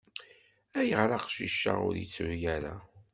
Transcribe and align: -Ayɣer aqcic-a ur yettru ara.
-Ayɣer 0.73 1.09
aqcic-a 1.17 1.73
ur 1.87 1.95
yettru 1.99 2.35
ara. 2.55 2.75